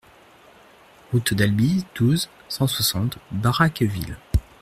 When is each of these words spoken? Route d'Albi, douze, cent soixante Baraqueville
Route 1.13 1.35
d'Albi, 1.35 1.85
douze, 1.95 2.27
cent 2.49 2.65
soixante 2.65 3.19
Baraqueville 3.31 4.17